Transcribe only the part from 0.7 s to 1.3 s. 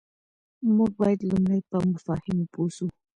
موږ بايد